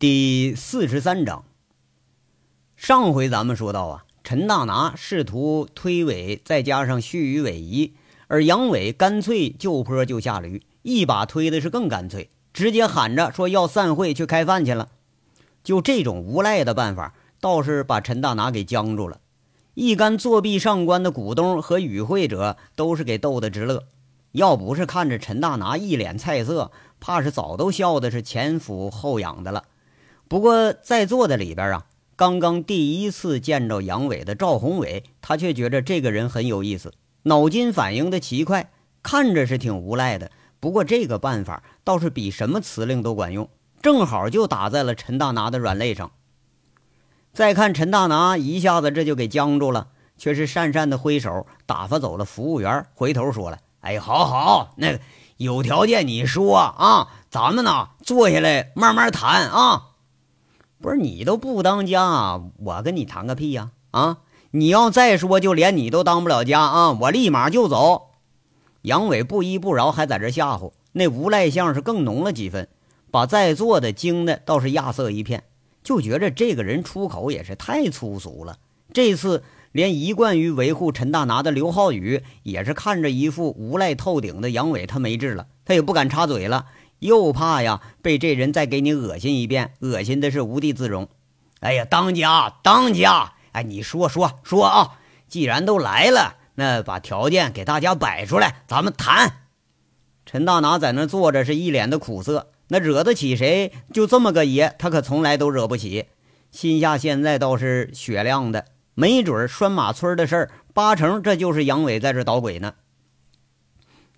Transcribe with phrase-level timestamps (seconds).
[0.00, 1.44] 第四十三章。
[2.76, 7.90] 上回咱们说到啊，陈大拿试图推诿，再加上虚与委蛇，
[8.28, 14.90] 而杨伟干脆就坡就下驴，一把推的是更干脆，直接喊着说要散会去开饭去了。
[15.64, 19.18] 就这种无赖的办法，倒是把陈大拿给僵住了。
[19.74, 23.88] 一干作弊上官的股东和与会者都是给逗得直乐。
[24.30, 26.70] 要不是看着陈大拿一脸菜色，
[27.00, 29.64] 怕是早都笑的是前俯后仰的了。
[30.28, 38.70] 不过在座的里边啊，刚刚第一次见着杨伟的赵宏伟，他却觉着这个人很有意思，脑筋反应的奇快，
[39.02, 40.30] 看着是挺无赖的。
[40.60, 43.48] 不过这个办法倒是比什么辞令都管用，
[43.80, 46.10] 正好就打在了陈大拿的软肋上。
[47.32, 49.88] 再看陈大拿一下子这就给僵住了，
[50.18, 55.00] 却是讪讪的挥手打发走了服务员，回头说了：“哎，好好，那个
[55.38, 59.84] 有条件你说啊，咱们呢坐下来慢慢谈啊。”
[60.80, 63.72] 不是你都不当家，我跟你谈个屁呀！
[63.90, 64.18] 啊，
[64.52, 66.92] 你要再说，就连你都当不了家啊！
[66.92, 68.10] 我立马就走。
[68.82, 72.68] 杨伟不依不饶，还在这吓唬，那无赖相是更浓了几分，
[73.10, 75.42] 把在座的惊的倒是亚瑟一片，
[75.82, 78.58] 就觉着这个人出口也是太粗俗了。
[78.92, 79.42] 这次
[79.72, 86.66] 连一贯于维护陈大拿的刘浩宇也是看着一副无赖透顶的杨伟，他没治了，他也不敢插嘴了。
[87.00, 91.08] 又怕呀，被这人再给你恶心一遍，恶心的是无地自容。
[91.60, 93.32] 哎呀，当家，当家！
[93.52, 94.98] 哎，你说说说啊！
[95.26, 99.40] 既然都来了，那把条件给大家摆出来，咱们谈。
[100.24, 102.50] 陈大拿在那坐着，是一脸的苦涩。
[102.68, 103.72] 那惹得起谁？
[103.92, 106.06] 就这么个爷，他可从来都惹不起。
[106.50, 112.74] 心下现在倒是雪亮的，没准拴马村的事儿，八成这就是杨伟在这捣鬼呢。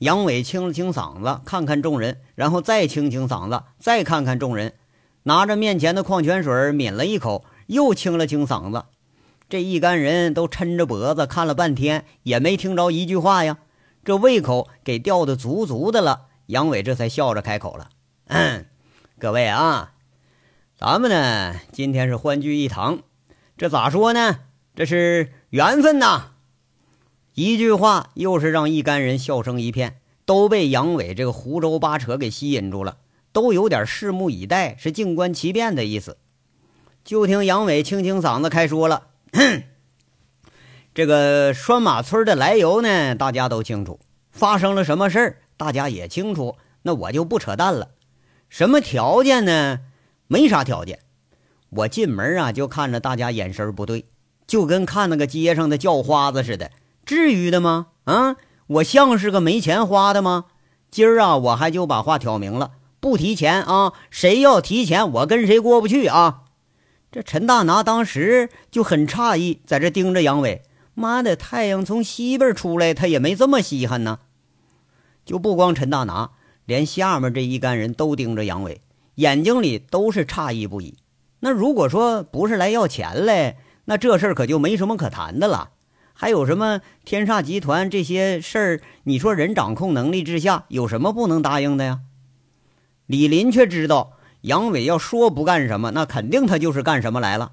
[0.00, 4.72] 杨伟清了清嗓子，看看众人，然后再清清嗓子，再看看众人，
[5.24, 8.86] 拿着面前的矿泉水抿了一口，又清了清嗓子。
[9.50, 13.58] 这一干人都抻着脖子看了半天，也没听着一句话呀。
[14.02, 17.90] 这胃口给吊得足足的了，杨伟这才笑着开口了
[18.28, 18.64] ：“嗯，
[19.18, 19.92] 各位啊，
[20.78, 23.00] 咱们呢今天是欢聚一堂，
[23.58, 24.38] 这咋说呢？
[24.74, 26.30] 这是缘分呐。”
[27.34, 29.99] 一句话，又是让一干人笑声一片，
[30.30, 32.98] 都被杨伟这个胡诌八扯给吸引住了，
[33.32, 36.18] 都有点拭目以待，是静观其变的意思。
[37.02, 39.08] 就听杨伟清清嗓子开说了
[40.94, 43.98] ：“这个拴马村的来由呢，大家都清楚；
[44.30, 46.54] 发生了什么事儿，大家也清楚。
[46.82, 47.88] 那我就不扯淡了。
[48.48, 49.80] 什么条件呢？
[50.28, 51.00] 没啥条件。
[51.70, 54.04] 我进门啊，就看着大家眼神不对，
[54.46, 56.70] 就跟看那个街上的叫花子似的。”
[57.04, 57.88] 至于的吗？
[58.04, 58.36] 啊，
[58.70, 60.44] 我像是个没钱花的吗？
[60.92, 62.70] 今儿啊，我还就把话挑明了，
[63.00, 63.92] 不提钱啊！
[64.10, 66.42] 谁要提钱，我跟谁过不去啊！
[67.10, 70.62] 这陈大拿当时就很诧异，在这盯着杨伟。
[70.94, 74.20] 妈的，太阳从西边出来，他也没这么稀罕呢。
[75.24, 76.30] 就不光陈大拿，
[76.64, 78.82] 连下面这一干人都盯着杨伟，
[79.16, 80.94] 眼睛里都是诧异不已。
[81.40, 85.70] 那如果说不是来要钱来，那这事儿可就没什么可谈的了。
[86.20, 88.80] 还有什么天煞集团这些事儿？
[89.04, 92.00] 你说人掌控能力之下有什么不能答应的呀？
[93.06, 97.52] 李林却知道杨伟要说不干什么，那肯定他就是干什么来了。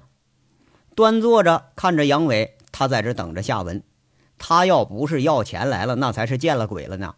[0.94, 3.82] 端坐着看着杨伟，他在这等着下文。
[4.36, 7.14] 他要不是要钱来了，那才是见了鬼了呢。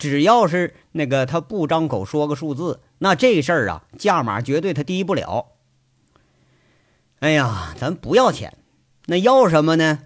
[0.00, 5.52] 只要是那个他不张口说个数字，那这事儿啊价码绝对他低不了。
[7.20, 8.58] 哎呀，咱不要钱，
[9.06, 10.00] 那要什么呢？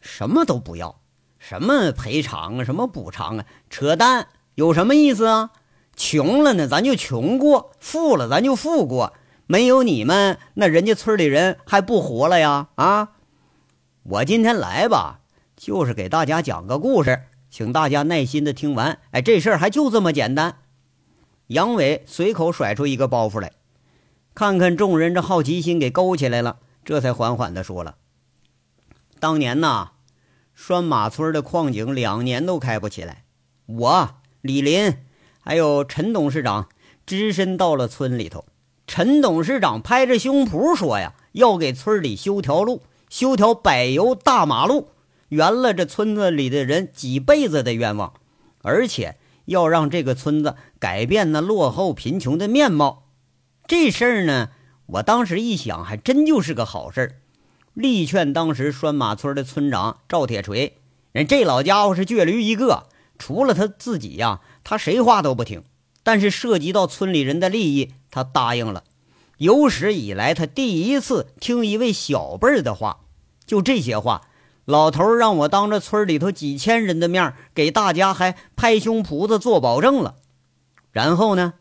[0.00, 1.00] 什么都不要，
[1.38, 4.28] 什么赔偿啊，什么补偿啊，扯淡！
[4.54, 5.50] 有什么意思啊？
[5.96, 9.12] 穷了呢，咱就穷过；富了，咱就富过。
[9.46, 12.68] 没有你们，那人家村里人还不活了呀？
[12.74, 13.12] 啊！
[14.02, 15.20] 我今天来吧，
[15.56, 18.98] 就是给大家讲个故事，请大家耐心的听完。
[19.10, 20.58] 哎，这事儿还就这么简单。
[21.48, 23.52] 杨伟随口甩出一个包袱来，
[24.34, 27.96] 看看众人这好奇心给勾起来了，这才缓缓的说了。
[29.18, 29.92] 当年呐，
[30.60, 33.22] 拴马村的矿井两年都开不起来。
[33.66, 34.92] 我李林
[35.38, 36.68] 还有陈董事长
[37.06, 38.44] 只身到了村里头。
[38.84, 44.88] 陈董事长拍着胸脯说呀，要给村里修条路，修条柏油大马路，
[45.28, 48.14] 圆了这村子里的人几辈子的愿望，
[48.62, 53.04] 而且要让这个村子改变那落后贫穷的面貌。
[53.68, 54.48] 这事儿呢，
[54.86, 57.14] 我当时一想，还真就是个好事儿。
[57.78, 60.78] 力劝当时拴马村的村长赵铁锤，
[61.12, 62.88] 人这老家伙是倔驴一个，
[63.20, 65.62] 除了他自己呀，他谁话都不听。
[66.02, 68.82] 但是涉及到村里人的利益，他答应了。
[69.36, 72.98] 有史以来他第一次听一位小辈儿的话，
[73.46, 74.22] 就这些话。
[74.64, 80.16] 老头让我当着村里头几千人的面给大家还拍胸脯子做保证了。
[80.90, 81.54] 然后呢，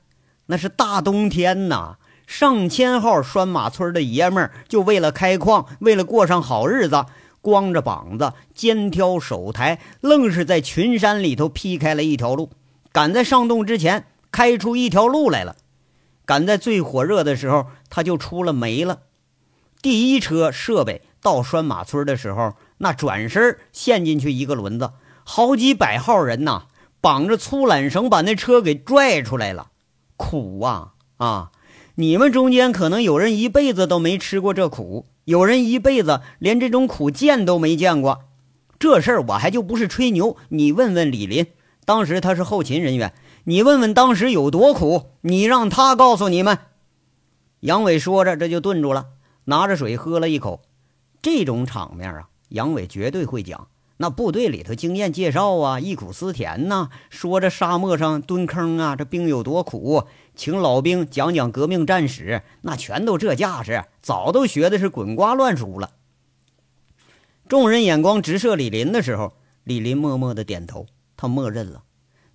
[0.48, 1.98] 那是大冬天呐，
[2.28, 7.08] 上千号拴马村的爷们儿就为了开矿，为了过上好日子，
[7.42, 12.52] 光着膀子，肩挑手抬，愣是在群山里头劈开了一条路，
[12.92, 15.56] 赶在上洞之前开出一条路来了。
[16.26, 19.00] 赶在最火热的时候，他就出了煤了。
[19.82, 22.54] 第一车设备到拴马村的时候。
[22.80, 24.92] 那转身陷进去一个轮子，
[25.24, 26.66] 好几百号人呐，
[27.02, 29.72] 绑着粗缆绳把那车给拽出来了，
[30.16, 31.50] 苦啊啊！
[32.00, 38.26] 你们中间可能有人一辈子都没吃过这苦，有人一辈子连这种苦见都没见过。
[38.78, 41.48] 这事儿我还就不是吹牛，你问问李林，
[41.86, 43.16] 当时他是后勤人员，
[43.46, 46.60] 你问问当时有多苦，你让他告诉你们。
[47.62, 49.08] 杨伟说着，这就顿住了，
[49.46, 50.62] 拿着水喝了一口，
[51.24, 52.28] 这种场面啊。
[52.50, 60.04] 杨伟绝对会讲，那部队里头经验介绍啊，忆苦思甜呐，说这沙漠上蹲坑啊，这兵有多苦，
[60.36, 65.92] 请老兵讲讲革命战史，那全都这架势，早都学的是滚瓜烂熟了。
[67.48, 69.34] 众人眼光直射李林的时候，
[69.64, 70.86] 李林默默的点头，
[71.16, 71.84] 他默认了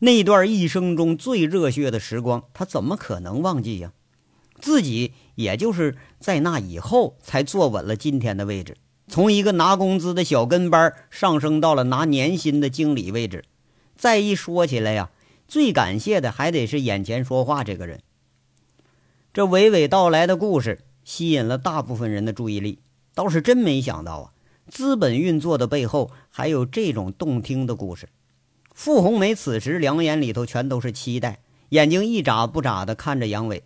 [0.00, 3.92] 那段一生中最热血的时光，他怎么可能忘记呀？
[4.60, 8.76] 自己也就是在那以后才坐稳了今天的位置。
[9.12, 13.44] 从一个拿工资的小跟班上升到了拿年薪的经理位置，
[13.94, 15.10] 再一说起来呀，
[15.46, 18.00] 最感谢的还得是眼前说话这个人。
[19.34, 22.78] 这娓娓道来的故事吸引了大部分人的注意力，
[23.14, 24.32] 倒是真没想到啊，
[24.70, 28.08] 资本运作的背后还有这种动听的故事。
[28.72, 33.62] 傅红梅此时两眼里头全都是期待，眼睛一眨不眨的看着杨伟。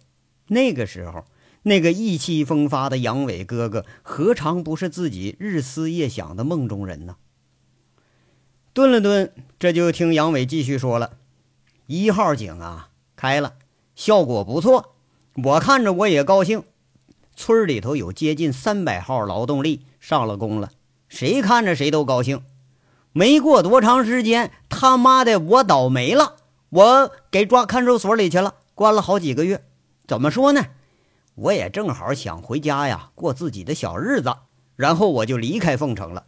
[0.48, 1.24] 那个时候。
[1.66, 7.16] 那个意气风发的杨伟哥哥，何尝不是自己日思夜想的梦中人呢？
[8.72, 11.16] 顿了顿，这就听杨伟继续说了
[11.88, 13.54] ：“一号井啊，开了，
[13.96, 14.94] 效果不错，
[15.42, 16.62] 我看着我也高兴。
[17.34, 20.70] 村里头有接近三百号劳动力上了工了，
[21.08, 22.42] 谁看着谁都高兴。
[23.12, 26.36] 没过多长时间，他妈的我倒霉了，
[26.68, 29.64] 我给抓看守所里去了，关了好几个月。
[30.06, 30.66] 怎么说呢？”
[31.36, 34.34] 我也正好想回家呀，过自己的小日子，
[34.74, 36.24] 然后我就离开凤城了。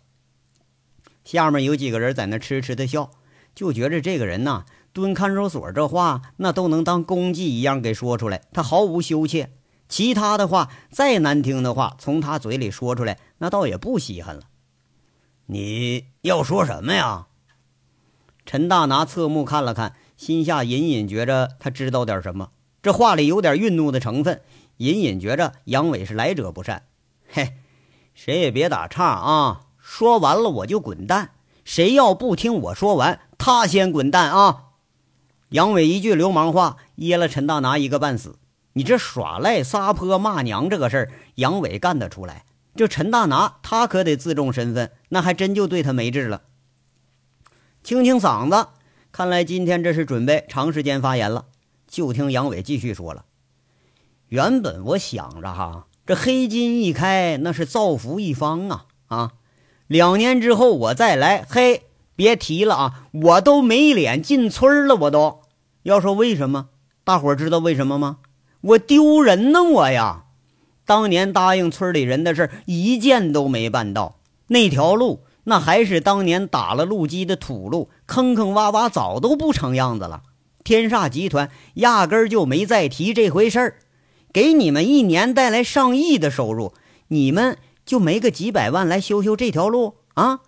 [1.24, 3.10] 下面有几个人在那痴痴的笑，
[3.54, 9.50] 就觉着这个人呐，蹲看守所这话那都能当功绩一样给说出来，他毫无羞怯。
[9.88, 14.42] 其他的话再难听的话，从他嘴里说出来，那倒也不稀罕了。
[15.46, 17.28] 你要说什么呀？
[18.44, 22.50] 陈大拿侧目看了看，心下隐隐觉着他知道点什么，
[22.82, 24.42] 这话里有点愠怒的成分。
[24.78, 26.84] 隐隐觉着杨伟是来者不善，
[27.28, 27.54] 嘿，
[28.14, 29.60] 谁也别打岔啊！
[29.78, 31.30] 说完了我就滚蛋，
[31.64, 34.64] 谁要不听我说完，他先滚蛋啊！
[35.50, 38.38] 杨伟一句流氓话噎了陈大拿一个半死。
[38.74, 42.44] 你这耍赖撒泼骂娘这个事儿，杨伟干得出来，
[42.76, 46.42] 这陈大拿他可得自重身份，那还真就对他没治了。
[47.82, 48.68] 清清嗓子，
[49.10, 51.46] 看来今天这是准备长时间发言了。
[51.88, 53.24] 就听杨伟继续说了。
[54.28, 59.32] 原本我想着哈，这黑金一开，那是造福一方啊啊！
[59.86, 65.40] 两年之后我再来，嘿，别提了啊，我都没脸进村了，我都
[65.84, 66.68] 要说为什么？
[67.04, 68.18] 大伙知道为什么吗？
[68.60, 70.24] 我丢人呢，我呀！
[70.84, 80.22] 当年答应村里人的事一件都没办到，那条路那还是当年打了路基的土路，坑坑洼洼，早都不成样子了。
[80.64, 83.78] 天煞集团压根就没再提这回事儿。
[84.32, 86.74] 给你们一年带来上亿的收入，
[87.08, 87.56] 你们
[87.86, 90.40] 就没个几百万来修修这条路啊？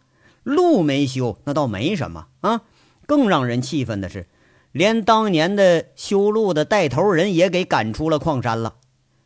[0.42, 2.62] 路没修那倒没什么啊，
[3.06, 4.26] 更让人气愤的是，
[4.72, 8.74] 连当年的修路的带头人也给赶出了矿山了。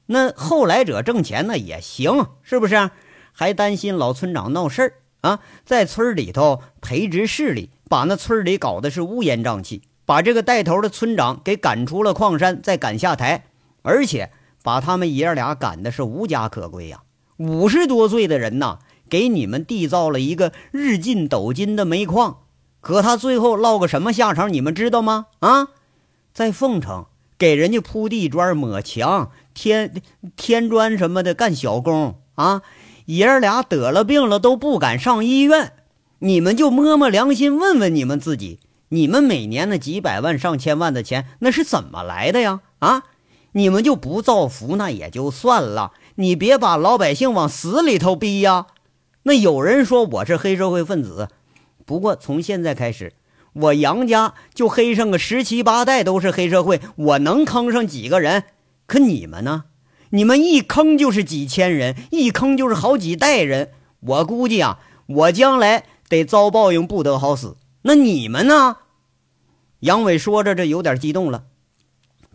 [0.06, 2.90] 那后来者挣钱呢也行，是不是？
[3.32, 4.92] 还担心老村长闹事儿
[5.22, 5.40] 啊？
[5.64, 13.46] 在村里头培植势力，把那村里搞得是乌烟瘴气，把这个带头的村长给赶出了矿山，再赶下台，
[13.82, 14.30] 而且。
[14.64, 17.02] 把他们爷儿俩赶的是无家可归呀！
[17.36, 18.78] 五十多岁的人呐，
[19.10, 22.38] 给你们缔造了一个日进斗金的煤矿，
[22.80, 25.26] 可他最后落个什么下场，你们知道吗？
[25.40, 25.68] 啊，
[26.32, 27.04] 在凤城
[27.36, 30.00] 给人家铺地砖、抹墙、添
[30.34, 32.62] 添砖什么的，干小工啊！
[33.04, 35.74] 爷儿俩得了病了都不敢上医院，
[36.20, 42.60] 你们就摸摸良心，问问你们自己，你们每年那几百万、上千万的钱，那是怎么来的呀？
[42.78, 43.02] 啊！
[43.56, 48.66] 你们就不造福那也就算了，你别把老百姓往死里头逼呀。
[49.24, 51.28] 那有人说我是黑社会分子，
[51.84, 53.14] 不过从现在开始，
[53.54, 58.44] 我杨家就黑上个十七八代都是黑社会，我能坑上几个人？
[58.86, 59.64] 可你们呢？
[60.10, 63.70] 你们一坑就是几千人，一坑就是好几代人。
[64.00, 67.56] 我估计啊，我将来得遭报应，不得好死。
[67.82, 68.76] 那你们呢？
[69.80, 71.44] 杨伟说着，这有点激动了。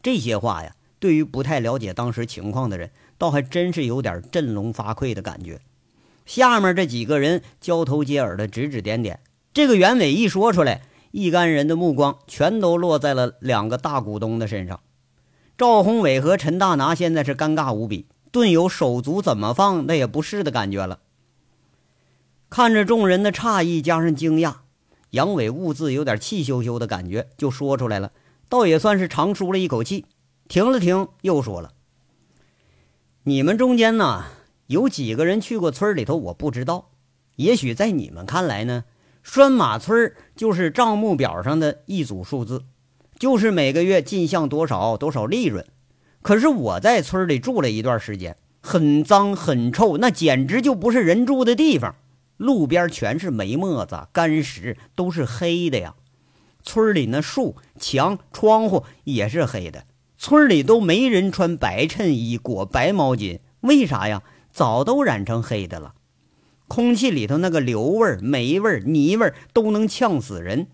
[0.02, 5.62] 这些话呀，对于不太了解当时情况的人，倒还真是有点振聋发聩的感觉。
[6.26, 9.20] 下面这几个人交头接耳的指指点点。
[9.54, 14.82] 这个袁伟一说出来，一干人的目光全都落在了两个大股东的身上。
[15.58, 21.00] 赵宏伟和陈大拿现在是尴尬无比，顿有手足怎么放那也不是的感觉了。
[22.50, 24.56] 看着众人的诧异加上惊讶，
[25.12, 28.12] 杨伟兀自有点气羞羞的感觉，就说出来了，
[28.48, 30.06] 倒也算是长舒了一口气。
[30.50, 31.74] 停了停，又说了
[33.22, 34.26] ：“你们中间呢，
[34.66, 36.16] 有几个人去过村里头？
[36.16, 36.90] 我不知道。
[37.36, 38.84] 也许在你们看来呢，
[39.22, 42.64] 拴马村就是账目表上的一组数字。”
[43.20, 45.68] 就是每个月进项多少多少利润，
[46.24, 51.96] 可是我在村里住了一段时间，很脏很臭，那简直就不是人住的地方。
[52.38, 55.94] 路边全是煤沫子、干石，都是黑的呀。
[56.64, 59.84] 村里那树、墙、窗户也是黑的。
[60.22, 64.22] 村里都没人穿白衬衣、裹白毛巾，为啥呀？
[64.52, 65.94] 早都染成黑的了。
[66.68, 70.68] 空气里头那个硫味儿、煤味儿、泥味儿都能呛死人。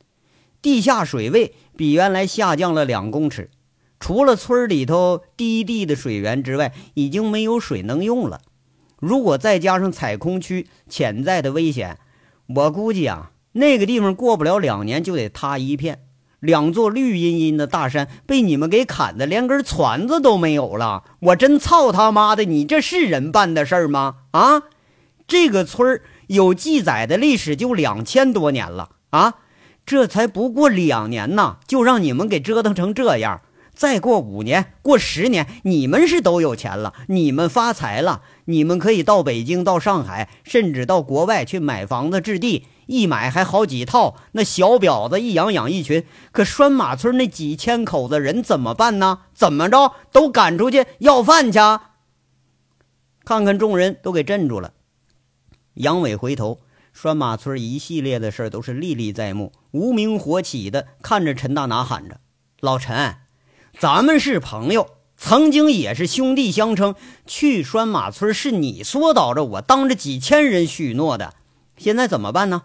[0.63, 1.53] 地下水位。
[1.77, 3.51] 比原来下降了两公尺，
[3.99, 8.41] 除了村里头低地的水源之外，已经没有水能用了。
[8.97, 11.99] 如果再加上采空区潜在的危险，
[12.47, 16.04] 我估计啊，那个地方过不了两年就得塌一片。
[16.39, 22.45] 两座绿茵茵的大山被你们给砍的连根椽子都没有了，我真操他妈的！
[22.45, 24.15] 你这是人办的事儿吗？
[24.31, 24.63] 啊，
[25.27, 29.35] 这个村儿有记载的历史就两千多年了啊！
[29.85, 33.41] 这才不过两年呐，就让你们给折腾成这样。
[33.73, 44.15] 再过五年，过十年，你们是都有钱了，你们发财了，你们可以到北京、到上海，甚至到国外去买房子置地，一买还好几套。
[44.33, 49.19] 那小婊子一养养一群，可拴马村那几千口子人怎么办呢？
[49.33, 51.59] 怎么着都赶出去要饭去？
[53.23, 54.73] 看看众人都给镇住了。
[55.75, 56.59] 杨伟回头。
[56.97, 62.21] 拴马村一系列的事都是历历在目，无名火起的看着陈大拿喊着
[62.61, 63.17] ：“老陈，
[63.77, 66.95] 咱们是朋友，曾经也是兄弟相称。
[67.27, 71.33] 去拴马村是你说导着我，当着几千人许诺的，
[71.75, 72.61] 现在怎么办呢？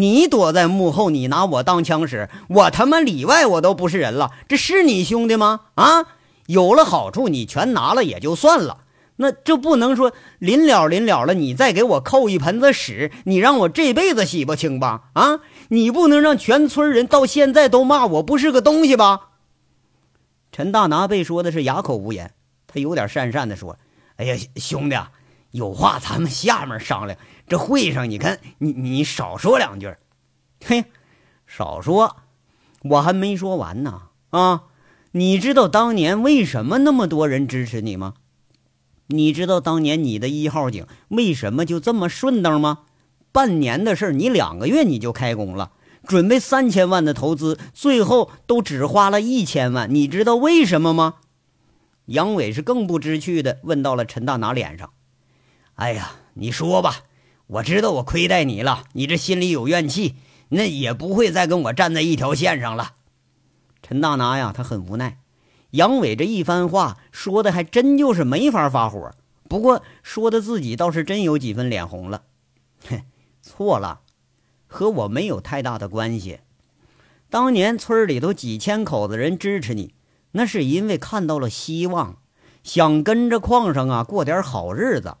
[0.00, 5.60] 你躲在幕后，你拿我当枪使，我他妈里外我都不是人了，这是你兄弟吗？
[5.74, 6.06] 啊，
[6.46, 8.84] 有了好处你全拿了也就算了。”
[9.22, 15.10] 那这不能说临了临了了，你再给我扣一盆子屎，你让我这辈子洗不清吧？
[15.12, 19.28] 啊，你不能让全村人到现在都骂我不是个东西吧？
[20.52, 22.32] 陈大拿被说的是哑口无言，
[22.66, 23.76] 他有点讪讪的说
[24.16, 24.96] ：“哎呀，兄弟，
[25.50, 27.18] 有话咱们下面商量。
[27.46, 29.94] 这会上，你看你你少说两句。
[30.64, 30.84] 嘿，
[31.46, 32.16] 少说，
[32.82, 34.02] 我还没说完呢。
[34.30, 34.64] 啊，
[35.12, 38.14] 你知道当年为什么那么多人支持你吗？”
[39.12, 42.82] 你知道当年你的一号井为什么就这么顺当吗？
[43.32, 45.72] 半年的事你两个月你就开工了，
[46.06, 49.92] 准备三千万的投资，最后都只花了一千万。
[49.92, 51.14] 你知道为什么吗？
[52.06, 54.92] 杨伟是更不知趣的问到了陈大拿脸上。
[55.80, 57.04] 哎呀，你说吧，
[57.46, 60.14] 我知道我亏待你了，你这心里有怨气，
[60.50, 62.96] 那也不会再跟我站在一条线上了。
[63.82, 65.20] 陈大拿呀，他很无奈。
[65.70, 69.10] 杨伟这一番话说的还真就是没法发火，
[69.48, 72.24] 不过说的自己倒是真有几分脸红了。
[72.86, 73.00] 哼，
[73.40, 74.00] 错了，
[74.66, 76.40] 和我没有太大的关系。
[77.30, 79.94] 当年村里头几千口子人支持你，
[80.32, 82.18] 那是因为看到了希望，
[82.62, 85.16] 想跟着矿上啊过点好日子。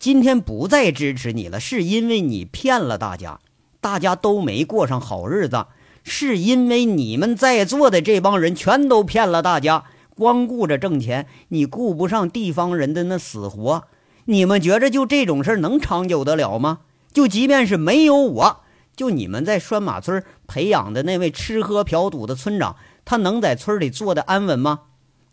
[0.00, 3.38] 今天不再支持你了，是因为你骗了大家，
[3.82, 5.66] 大家都没过上好日子。
[6.02, 9.84] 是因为你们在座的这帮人全都骗了大家，
[10.16, 13.84] 光顾着挣钱，你顾不上地方人的那死活。
[14.24, 16.78] 你们觉着就这种事儿能长久得了吗？
[17.12, 18.60] 就即便是没有我，
[18.96, 24.80] 就你们在拴马村培养的那位吃喝嫖赌的村长，他能在村里坐的安稳吗？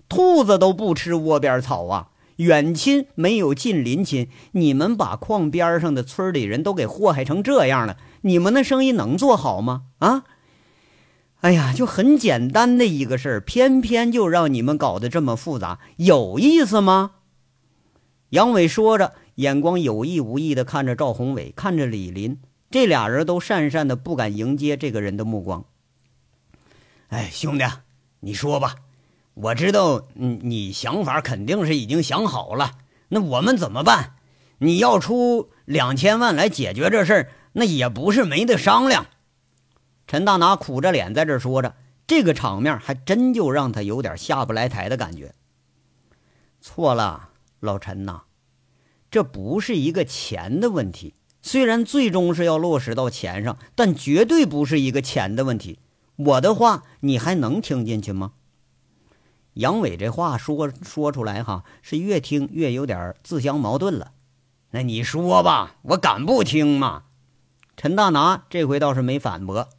[0.09, 2.09] 兔子都不吃窝边草啊！
[2.37, 9.83] 远亲没有近邻亲，你们把矿边上的村里人都给祸害成这样了，你们的生意能做好吗？
[9.99, 10.23] 啊！
[11.41, 17.11] 哎呀，就很简单的一个事儿，偏偏就让你们搞得这么复杂，有意思吗？
[18.29, 22.39] 杨伟说着，眼光有意无意的看着赵宏伟，看着李林，
[22.71, 25.65] 这俩人都讪讪的不敢迎接这个人的目光。
[27.09, 27.63] 哎，兄弟，
[28.19, 28.75] 你说吧，
[29.39, 32.71] 我知道，你你想法肯定是已经想好了。
[33.09, 34.15] 那我们怎么办？
[34.57, 39.05] 你要出两千万来解决这事儿，那也不是没得商量。
[40.07, 41.75] 陈大拿苦着脸在这说着，
[42.07, 45.35] 这个场面还真就让他有点下不来台的感觉。
[46.59, 47.29] 错了，
[47.59, 48.23] 老陈呐，
[49.11, 51.13] 这不是一个钱的问题，
[51.43, 55.77] 虽然最终是要落实到钱上，但绝对不是一个钱的问题。
[56.15, 58.31] 我的话你还能听进去吗？
[59.57, 64.13] 杨伟这话说说出来哈，是越听越有点自相矛盾了。
[64.71, 67.03] 那你说吧，我敢不听吗？
[67.75, 69.69] 陈大拿这回倒是没反驳。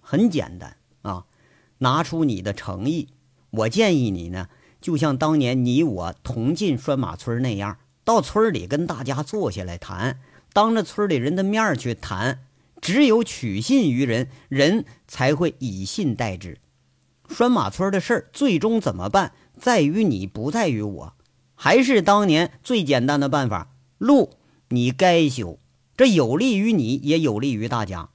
[0.00, 1.24] 很简单啊，
[1.78, 3.08] 拿出你的诚意。
[3.50, 4.48] 我建议你呢，
[4.80, 10.20] 就像当年你我同进拴马村那样，到村里跟大家坐下来谈，
[10.52, 12.44] 当着村里人的面去谈。
[12.80, 16.58] 只有取信于人，人才会以信待之。
[17.28, 21.14] 拴马村的事儿最终怎么办，在于你，不在于我。
[21.54, 24.30] 还是当年最简单的办法：路
[24.68, 25.58] 你该修，
[25.96, 28.10] 这有利于你，也有利于大家。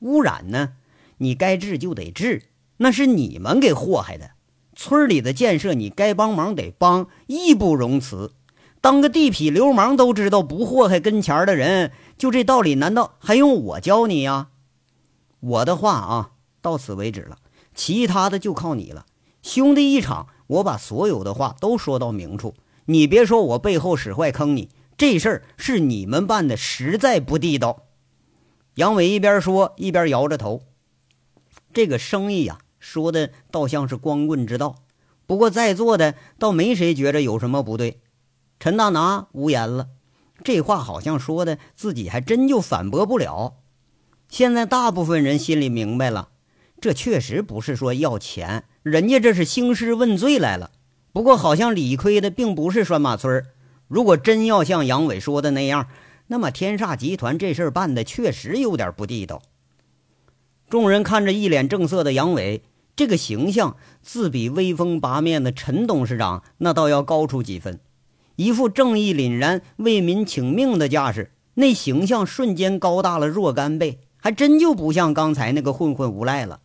[0.00, 0.72] 污染呢，
[1.18, 2.44] 你该治就得治，
[2.78, 4.32] 那是你们给祸害的。
[4.74, 8.32] 村里的建设，你该帮忙得帮，义不容辞。
[8.80, 11.92] 当个地痞流氓都知道不祸害跟前的人。
[12.16, 14.48] 就这道理，难道还用我教你呀？
[15.40, 16.30] 我的话啊，
[16.62, 17.38] 到此为止了，
[17.80, 19.06] 其他的就靠你了。
[19.40, 22.52] 兄弟一场，我把所有的话都说到明处。
[22.84, 24.68] 你别说我背后使坏坑你，
[24.98, 27.84] 这事儿是你们办的，实在不地道。
[28.74, 30.60] 杨伟一边说一边摇着头。
[31.72, 34.74] 这个生意呀，说的倒像是光棍之道，
[35.24, 38.02] 不过在座的倒没谁觉着有什么不对。
[38.58, 39.88] 陈大拿无言了。
[40.44, 43.54] 这话好像说的，自己还真就反驳不了。
[44.28, 46.28] 现在大部分人心里明白了，
[46.80, 50.70] 这确实不是说要钱，人家这是兴师问罪来了。
[51.12, 53.44] 不过好像理亏的并不是拴马村
[53.88, 55.88] 如果真要像杨伟说的那样，
[56.28, 59.42] 那么天煞集团这事儿办的确实有点不地道。
[60.68, 62.62] 众人看着一脸正色的杨伟，
[62.94, 67.80] 这个形象自比威风八面的陈董事长那倒要高出几分。
[68.36, 76.60] 一副正义凛然、为民请命的架势，那形象瞬间高大了若干倍，还真就不像刚才那个混混无赖了。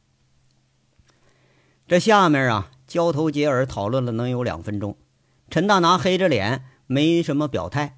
[1.87, 4.97] 这下面啊，交头接耳讨论了能有两分钟，
[5.49, 7.97] 陈大拿黑着脸，没什么表态。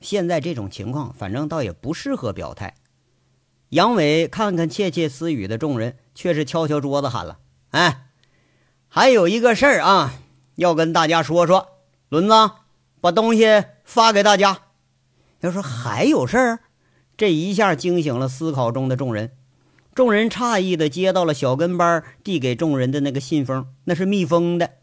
[0.00, 2.74] 现在这种情况，反正倒也不适合表态。
[3.70, 7.38] 杨伟看看窃窃私语的众人，却是敲敲桌子喊了
[7.72, 8.06] ：“哎，
[8.88, 10.14] 还有一个事儿啊，
[10.54, 11.68] 要跟大家说说，
[12.08, 12.34] 轮子。”
[13.00, 13.44] 把东西
[13.84, 14.58] 发给大家。
[15.38, 16.58] 要说还有事儿，
[17.16, 19.37] 这一下惊醒了思考中的众人。
[19.98, 24.74] 众人诧异的接到了小跟班递给众人的那个信封，那是密封的。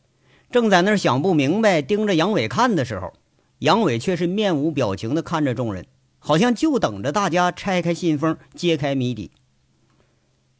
[0.51, 3.13] 正在那想不明白，盯着杨伟看的时候，
[3.59, 5.85] 杨伟却是面无表情的看着众人，
[6.19, 9.31] 好像就等着大家拆开信封，揭开谜底。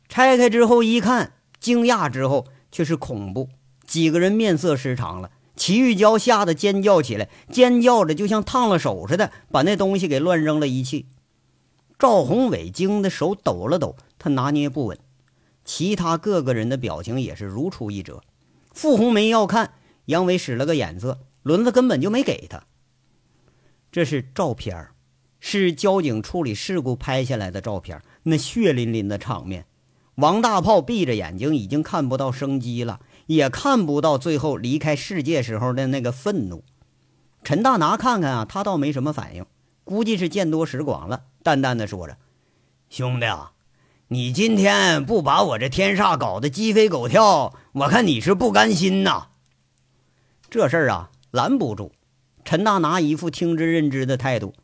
[0.07, 3.49] 拆开之后一看，惊讶之后却是恐怖，
[3.85, 5.31] 几个人面色失常了。
[5.57, 11.07] 齐玉娇吓得尖叫起来，尖叫着就像烫了手似的，把那东西给乱扔了一气。
[11.97, 14.97] 赵宏伟惊得手抖了抖，他拿捏不稳。
[15.63, 18.21] 其他各个人的表情也是如出一辙。
[18.71, 19.73] 傅红梅要看，
[20.05, 22.63] 杨伟使了个眼色，轮子根本就没给他。
[23.91, 24.89] 这是照片
[25.39, 29.65] 是交警处理事故拍下来的照片那血淋淋的场面，
[30.15, 32.99] 王大炮闭着眼睛，已经看不到生机了。
[33.27, 36.63] 也看不到最后离开世界时候的那个愤怒。
[37.43, 39.43] 陈大拿看看啊，他倒没什么反应，
[39.83, 42.17] 估计是见多识广了，淡淡的说着
[42.89, 43.51] ：“兄弟啊，
[44.07, 49.27] 你今天不把我这天煞搞得鸡飞狗跳，我看你是不甘心呐。
[50.49, 51.91] 这事儿啊，拦不住。”
[52.43, 54.55] 陈大拿一副听之任之的态度。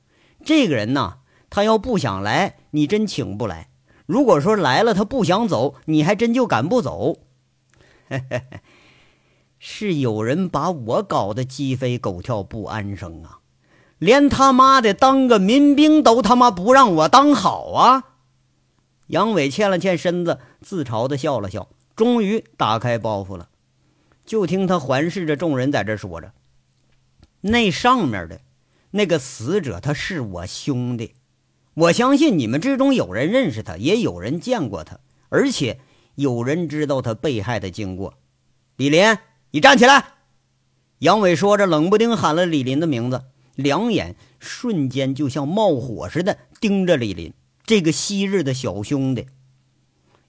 [0.44, 1.18] 这个人呐，
[1.52, 3.68] 他要不想来，你真请不来；
[4.08, 7.20] 如果说来了，他不想走，你还真就赶不走。
[8.10, 8.60] 嘿嘿嘿，
[9.60, 13.41] 是有人把我搞得鸡飞狗跳不安生啊！
[14.02, 18.04] 连他妈的当个民兵都他妈不让我当好啊！
[19.06, 23.50] 杨伟欠了欠身子，自嘲的笑了笑，终于打开包袱了。
[24.26, 26.34] 就听他环视着众人，在这说着
[27.42, 28.42] ：“那上面的
[28.90, 31.14] 那个死者，他是我兄弟，
[31.76, 34.98] 我相信你们之中有人认识他，也有人见过他，
[35.30, 35.80] 而且……”
[36.16, 38.16] 有人知道他被害的经过。
[38.76, 39.18] 李林，
[39.52, 40.06] 你站起来！
[41.00, 43.24] 杨伟说着，冷不丁喊了李林的名字，
[43.62, 47.34] 两眼瞬间就像冒火似的盯着李林
[47.66, 49.28] 这个昔日的小兄弟。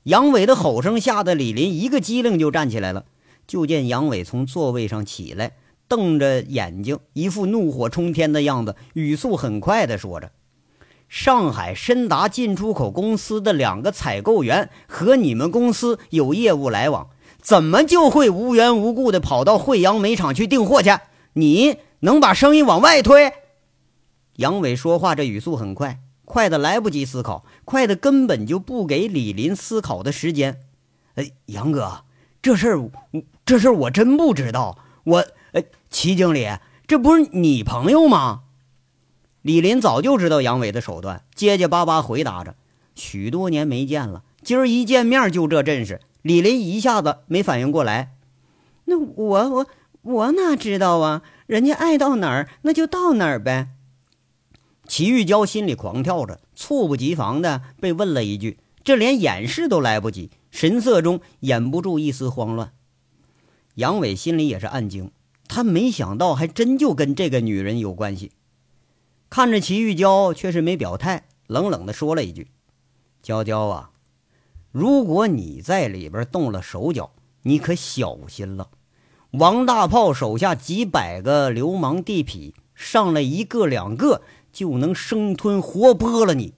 [0.05, 3.05] 杨伟的吼声吓得李林一个机灵就站起来了。
[3.45, 5.53] 就见杨伟从座位上起来，
[5.88, 10.31] 瞪着眼睛，一副怒火冲天的样子，语速很快的说着
[11.09, 17.11] ：“上海申达进出口公司的两个采购员和你们公司有业务来往，
[17.42, 20.90] 怎么就会无缘无故的跑到惠阳煤厂去订货去？
[21.35, 23.33] 你能把生意往外推？”
[24.37, 30.61] 杨伟说话这语速很快，快的来不及思考，快的根本就不给李林思考的时间。
[31.17, 32.05] 哎，杨哥。
[32.41, 32.91] 这事儿，
[33.45, 34.79] 这事儿我真不知道。
[35.05, 36.49] 我，哎，齐经理，
[36.88, 38.41] 这不是你朋友吗？
[39.43, 42.57] 李林早就知道杨伟的手段，结结巴巴回答着
[42.97, 48.17] ：“许多年没见了，今儿一见面就这阵势。”李林一下子没反应过来。
[48.87, 49.67] 那我我
[50.03, 51.23] 我哪知道啊？
[51.53, 53.69] 人家爱到哪儿，那就到哪儿呗。
[54.87, 60.31] 齐玉娇心里狂跳着，猝不及防的被问了一句，这连掩饰都来不及。
[60.51, 62.73] 神色中掩不住一丝慌乱，
[63.75, 65.11] 杨伟心里也是暗惊，
[65.47, 68.33] 他没想到还真就跟这个女人有关系。
[69.29, 72.49] 看着齐玉娇，却是没表态，冷冷的说了一句
[73.23, 73.91] ：“娇娇啊，
[74.71, 77.12] 如果你在里边动了手脚，
[77.43, 78.71] 你可小心了。
[79.33, 86.55] 王大炮手下几百个流氓地痞，上来一个两个就能生吞活剥了你。”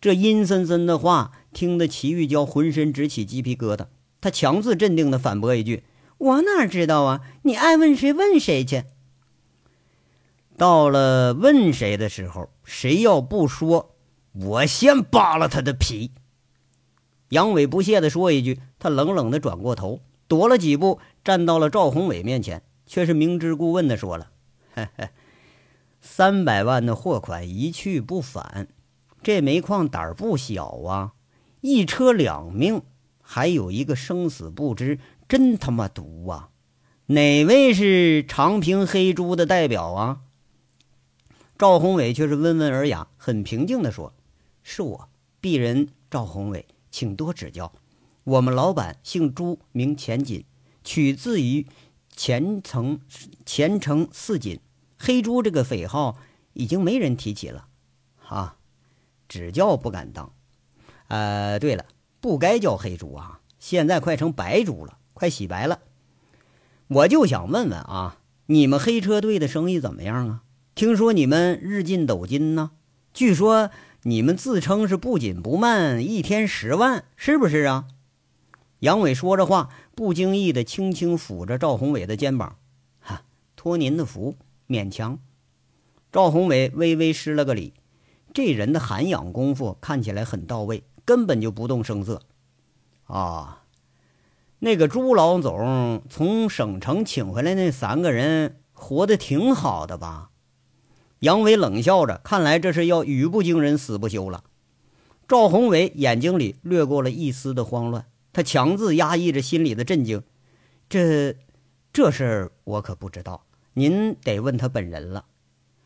[0.00, 1.32] 这阴森森的话。
[1.52, 3.86] 听得齐玉娇浑身直起鸡皮疙瘩，
[4.20, 5.82] 他强自镇定地反驳一句
[6.18, 7.22] ：“我哪知道啊？
[7.42, 8.84] 你爱问谁问谁去。”
[10.56, 13.96] 到了问谁的时候，谁要不说，
[14.32, 16.12] 我先扒了他的皮。
[17.30, 24.30] 杨伟不屑地说一句，他冷冷地转过头，躲了几步，站到了赵宏伟面前，却是明知故问的说了
[24.72, 25.08] ：“嘿嘿，
[26.00, 28.68] 三百万的货款一去不返，
[29.24, 31.14] 这煤矿胆儿不小啊。”
[31.62, 32.82] 一车两命，
[33.20, 36.50] 还有一个生死不知，真他妈毒啊！
[37.06, 40.20] 哪位是长平黑猪的代表啊？
[41.58, 44.14] 赵宏伟却是温文尔雅，很平静的说
[44.62, 45.08] ：“是我，
[45.42, 47.72] 鄙人赵宏伟，请多指教。
[48.24, 50.44] 我们老板姓朱，名钱锦，
[50.84, 51.66] 取自于
[52.14, 53.00] 前程
[53.46, 54.60] 前程似锦。
[54.98, 56.18] 黑猪这个匪号
[56.52, 57.66] 已经没人提起了，
[58.18, 58.56] 哈，
[59.28, 60.32] 指教不敢当。”
[61.08, 61.86] 呃，对了，
[62.20, 65.80] 不该叫黑猪啊，现在快成白猪了，快洗白了。
[66.86, 70.42] 我就想问问啊，你们黑车队的生意怎么样啊？
[70.74, 72.72] 听说你们日进斗金呢，
[73.12, 73.70] 据说
[74.02, 77.88] 你们自称是不紧不慢，一天十万，是不是啊？
[78.80, 82.56] 杨伟说着话，不经意的轻轻抚着赵宏伟的肩膀，
[83.00, 83.22] 哈，
[83.56, 84.34] 托您的福，
[84.68, 85.18] 勉强。
[86.12, 87.72] 赵宏伟微微施了个礼，
[88.34, 90.82] 这人的涵养功夫看起来很到位。
[91.02, 92.22] 根本就不动声色，
[93.04, 93.64] 啊，
[94.60, 100.30] 那个朱老总从省城请回来那三个人活得挺好的吧？
[101.18, 104.44] 杨伟冷笑着，看来这是要语不惊人死不休了。
[105.26, 110.22] 赵宏伟眼睛里掠过了一丝的慌乱，他强自压抑着心里的震惊。
[110.88, 111.36] 这
[111.92, 115.26] 这事儿我可不知道，您得问他本人了。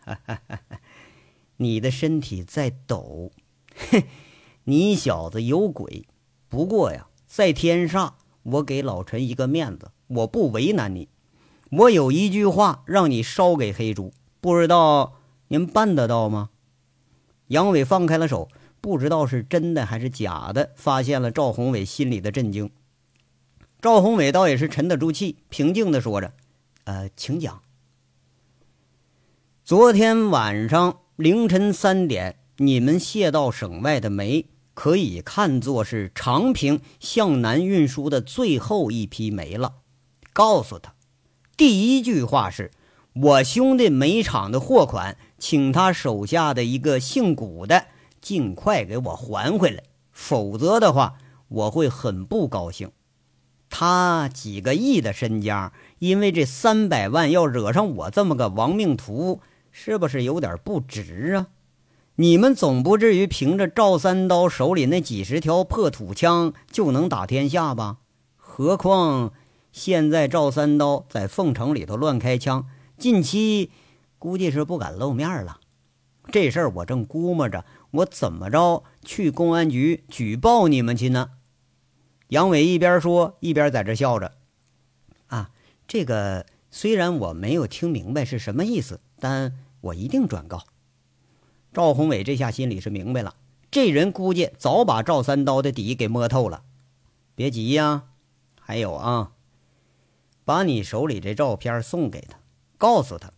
[1.59, 3.31] 你的身体在抖，
[3.75, 4.05] 嘿。
[4.67, 6.07] 你小子有鬼！
[6.49, 11.11] 不过呀，在天上，我给老陈一个面子，我不为难你。
[11.71, 16.49] 我有一句话让你捎给黑猪，不知道您办得到吗？
[17.49, 18.49] 杨伟放开了手，
[18.85, 22.71] 不知道是真的还是假的，发现了赵宏伟心里的震惊。
[23.81, 26.35] 赵宏伟倒也是沉得住气，平静地说着
[26.85, 27.63] ：“呃，请讲。
[29.65, 34.45] 昨天晚上凌晨三点，你们卸到省外的煤。”
[34.75, 39.77] 可以看作是长平向南运输的最后一批煤了。
[40.35, 40.93] 告诉他，
[41.57, 42.71] 第一句话是：
[43.15, 47.87] 我兄弟煤厂的货款，请他手下的一个姓古的
[48.25, 51.17] 尽快给我还回来，否则的话，
[51.49, 52.91] 我会很不高兴。
[53.69, 61.49] 他几个亿的身家，因为这三百万要惹上我这么个亡命徒，是不是有点不值啊？
[62.15, 67.99] 你们总不至于凭着赵三刀手里那几十条破土枪就能打天下吧？
[68.39, 69.35] 何况
[69.71, 73.71] 现在赵三刀在凤城里头乱开枪，近期
[74.19, 75.59] 估计是不敢露面了。
[76.33, 81.31] 这事儿我正估摸着，我怎么着去公安局举报你们去呢？
[82.29, 84.33] 杨伟一边说一边在这笑着。
[85.29, 85.51] 啊，
[85.87, 90.65] 这个虽然我没有听明白是什么意思，但我一定转告。
[91.73, 93.37] 赵宏伟这下心里是明白了，
[93.71, 96.65] 这人估计早把赵三刀的底给摸透了。
[97.37, 98.05] 别急呀，
[98.61, 99.33] 还有啊，
[100.45, 102.39] 把你手里这照片送给他，
[102.77, 103.33] 告诉他，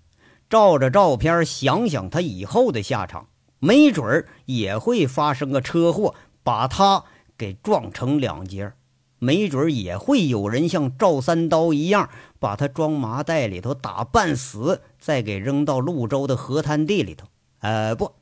[0.49, 7.05] 照着照片想想他以后的下场，没准儿也会发生个车祸，把他
[7.37, 8.73] 给撞成两截
[9.19, 17.27] 没准儿也会有人像赵三刀一样，把他装麻袋里头打半死，再给扔到潞州的河滩地里头。
[17.61, 18.13] 呃，不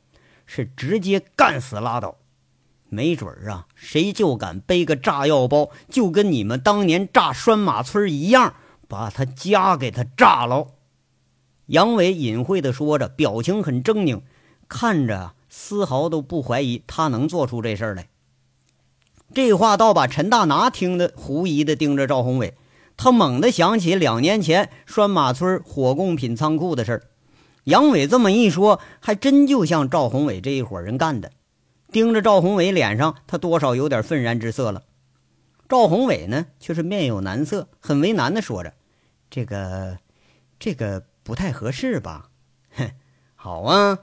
[0.46, 2.16] 是直接干死拉倒。
[2.88, 8.54] 没准儿啊，谁就敢背个炸药包，就跟你们当年炸拴马村一样，
[8.86, 10.68] 把他家给他炸了。
[11.66, 14.20] 杨伟隐晦地说着，表情很狰狞，
[14.68, 18.09] 看着丝毫都不怀疑他能做出这事儿来。
[19.33, 22.55] 这话倒把陈大拿听得狐疑的盯着赵宏伟，
[22.96, 27.03] 他猛地想起两年前拴马村火供品仓库的事儿。
[27.64, 31.33] 杨伟这么一说，还真就像赵宏伟这一伙人干的。
[31.90, 34.83] 盯着赵宏伟脸上，他多少有点愤然之色了。
[35.68, 38.74] 赵宏伟呢，却是面有难色，很为难的说着
[39.31, 39.98] ：“这个，
[40.59, 42.29] 这个不太合适吧
[42.77, 42.90] ？”“哼，
[43.35, 43.98] 好啊，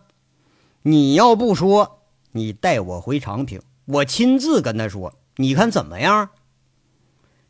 [0.84, 6.30] 你要不说，你带我回长平，我亲自跟他说，你看怎么样？”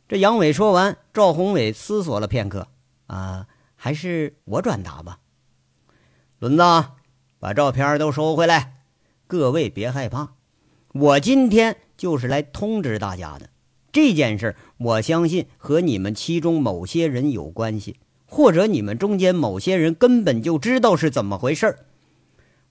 [0.06, 2.68] 这杨伟说完，赵宏伟思索了片刻
[3.08, 5.20] ：“啊，还是我转达吧。”
[6.38, 6.62] 轮子，
[7.38, 8.82] 把照片都收回来。
[9.26, 10.34] 各位别害怕，
[10.92, 13.48] 我今天就是来通知大家的。
[13.90, 21.78] 这件事，我相信和你们其中某些人有关系，或者你们中间某些人根本就知道是怎么回事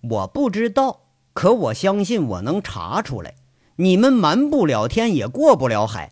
[0.01, 1.01] 我不知道，
[1.33, 3.35] 可我相信我能查出来。
[3.77, 6.11] 你们瞒不了天，也过不了海。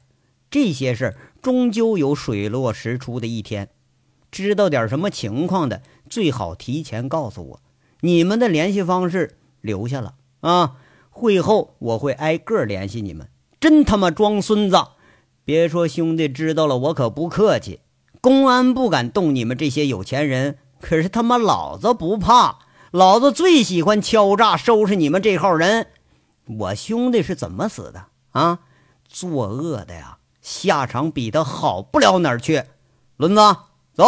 [0.52, 3.70] 这些事儿终究有水落石出的一天。
[4.32, 7.62] 知道点什么情况的，最好提前告诉我。
[8.02, 10.16] 你们的联系方式留下了。
[10.42, 10.78] 啊！
[11.10, 13.28] 会后我会挨个联系你们。
[13.60, 14.78] 真他妈装孙子！
[15.44, 17.82] 别说兄弟知道了，我可不客气。
[18.22, 22.60] 公安不敢动你们这些有钱人，可是他妈老子不怕。
[22.92, 25.88] 老子最喜欢敲诈收拾你们这号人。
[26.46, 28.62] 我兄弟是怎么死的啊？
[29.08, 32.64] 作恶的呀，下场比他好不了哪儿去。
[33.16, 33.42] 轮子，
[33.94, 34.04] 走！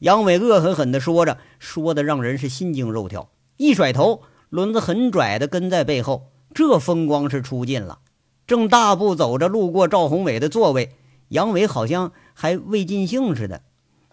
[0.00, 3.30] 杨伟恶狠狠地说着，说的让人是心惊肉跳。
[3.56, 4.22] 一甩头。
[4.50, 8.00] 轮子很拽的跟在背后，这风光是出尽了。
[8.48, 10.96] 正大步走着，路过赵宏伟的座位，
[11.28, 13.62] 杨伟好像还未尽兴似的，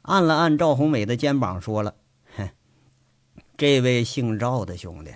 [0.04, 1.96] 按了按赵宏伟的肩膀，说了：“，
[3.58, 5.16] 这位姓赵的兄弟，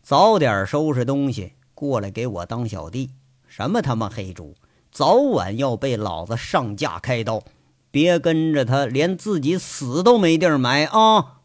[0.00, 3.10] 早点收拾东西过来给我当小弟。
[3.48, 4.54] 什么他妈黑猪，
[4.92, 7.42] 早晚要被老子上架开刀。
[7.90, 11.40] 别跟着他，连自己死都没地儿埋啊！”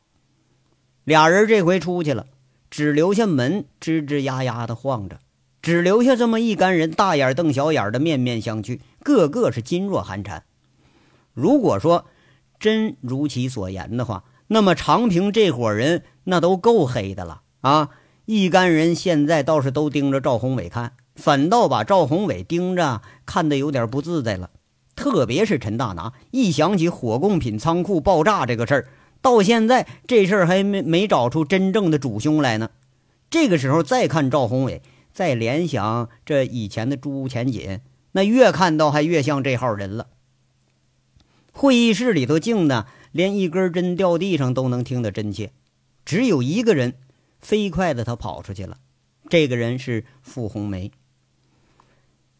[1.04, 2.28] 俩人这回出去了。
[2.70, 5.20] 只留下门吱吱呀呀的晃着，
[5.64, 10.44] 只留下这么一干人，大眼瞪小眼的面面相觑，个个是噤若寒蝉。
[11.34, 12.06] 如果说
[12.60, 17.90] 真如其所言的话，那么长平这伙人那都够黑的了啊！
[18.26, 24.50] 一干人现在倒是都盯着赵宏伟看，反倒把赵宏伟盯着看得有点不自在了。
[24.96, 28.88] 特别是陈大拿，一想起火供品仓库爆炸这个事儿。
[29.22, 32.70] 到现在这事儿还没没找出真正的主凶来呢。
[33.30, 37.80] 这个时候再看赵宏伟，再联想这以前的朱前锦，
[38.12, 40.08] 那越看到还越像这号人了。
[41.52, 45.54] 会议室里头静的，连一根针掉地上都能听得真切。
[46.04, 46.96] 只有一个人，
[47.40, 48.80] 飞快的他跑出去了。
[49.30, 50.92] 这个人是傅红梅。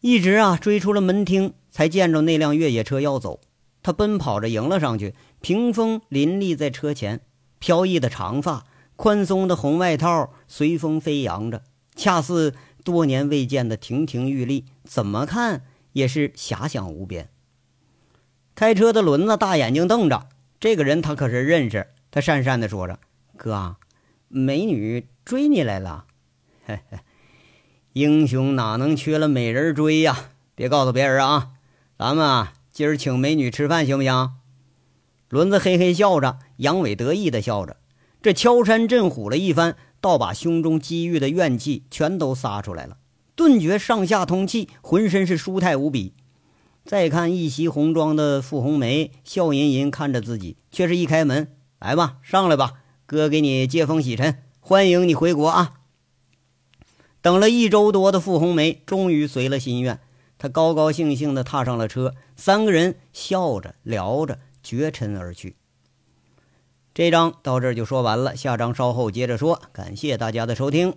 [0.00, 3.40] 一直啊追出了门厅，才见着那辆越野车要走。
[3.82, 7.22] 他奔跑着迎了上去，屏风林立在车前，
[7.58, 11.62] 飘逸的长发，宽松的红外套随风飞扬着，
[11.94, 17.30] 恰似多年未见的亭亭玉立，怎么看也是遐想无边。
[18.54, 20.28] 开车的轮子大眼睛瞪着
[20.64, 21.88] 这个人，他可是认识。
[22.10, 22.98] 他讪讪地说着
[23.36, 23.76] ：“哥，
[24.28, 26.06] 美女追你来了。
[26.64, 27.00] ”“嘿嘿，
[27.92, 30.30] 英雄哪能缺了美人追呀？
[30.54, 31.50] 别告诉别人啊，
[31.98, 34.36] 咱们啊。”今儿请美女吃饭行不行？
[35.28, 37.76] 轮子嘿嘿笑着，杨伟得意的笑着，
[38.22, 42.96] 这敲山震虎了一番，倒把胸中积郁的怨气全都撒出来了，
[43.36, 46.14] 顿觉上下通气，浑身是舒泰无比。
[46.84, 52.74] 再看一袭红装的傅红梅，笑吟吟看着自己，却是一开门，来吧，上来吧，
[53.06, 55.80] 哥给你接风洗尘，欢迎你回国啊！
[57.22, 59.98] 等了一周多的傅红梅，终于随了心愿。
[60.36, 65.56] 她高高兴兴地踏上了车，三个人笑着聊着，绝尘而去。
[66.92, 69.62] 这章到这儿就说完了，下章稍后接着说。
[69.72, 70.94] 感谢大家的收听。